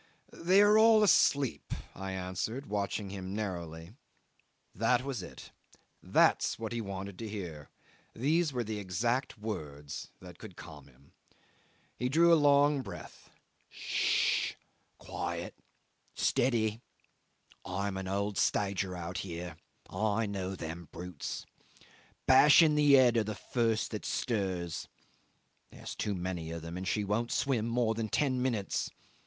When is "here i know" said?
19.19-20.55